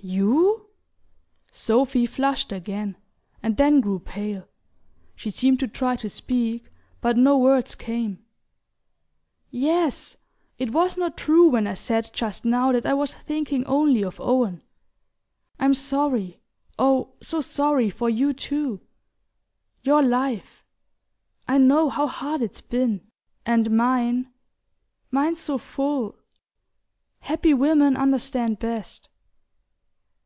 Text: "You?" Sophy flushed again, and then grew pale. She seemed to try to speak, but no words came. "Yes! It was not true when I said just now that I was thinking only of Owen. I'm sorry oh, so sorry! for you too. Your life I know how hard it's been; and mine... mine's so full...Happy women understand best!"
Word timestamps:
"You?" 0.00 0.68
Sophy 1.50 2.06
flushed 2.06 2.52
again, 2.52 2.96
and 3.42 3.56
then 3.56 3.80
grew 3.80 3.98
pale. 3.98 4.46
She 5.16 5.28
seemed 5.28 5.58
to 5.58 5.66
try 5.66 5.96
to 5.96 6.08
speak, 6.08 6.70
but 7.00 7.16
no 7.16 7.36
words 7.36 7.74
came. 7.74 8.24
"Yes! 9.50 10.16
It 10.56 10.70
was 10.72 10.96
not 10.96 11.16
true 11.16 11.48
when 11.48 11.66
I 11.66 11.74
said 11.74 12.10
just 12.12 12.44
now 12.44 12.70
that 12.70 12.86
I 12.86 12.94
was 12.94 13.12
thinking 13.12 13.64
only 13.66 14.04
of 14.04 14.20
Owen. 14.20 14.62
I'm 15.58 15.74
sorry 15.74 16.38
oh, 16.78 17.14
so 17.20 17.40
sorry! 17.40 17.90
for 17.90 18.08
you 18.08 18.32
too. 18.32 18.80
Your 19.82 20.00
life 20.04 20.64
I 21.48 21.58
know 21.58 21.88
how 21.90 22.06
hard 22.06 22.40
it's 22.40 22.60
been; 22.60 23.00
and 23.44 23.68
mine... 23.72 24.32
mine's 25.10 25.40
so 25.40 25.58
full...Happy 25.58 27.52
women 27.52 27.96
understand 27.96 28.60
best!" 28.60 29.08